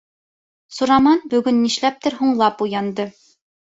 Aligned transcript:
Сураман 0.77 1.23
бөгөн 1.35 1.61
нишләптер 1.69 2.19
һуңлап 2.25 2.69
уянды. 2.71 3.11